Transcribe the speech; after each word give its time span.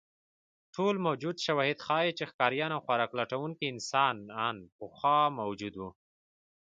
ټول 0.75 0.95
موجود 1.07 1.35
شواهد 1.45 1.77
ښیي، 1.85 2.09
چې 2.17 2.23
ښکاریان 2.31 2.71
او 2.73 2.81
خوراک 2.85 3.11
لټونکي 3.19 3.65
انسانان 3.73 4.55
پخوا 4.77 5.19
موجود 5.39 5.73
وو. 5.77 5.89